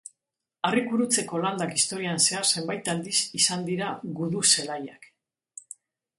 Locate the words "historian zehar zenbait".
1.79-2.91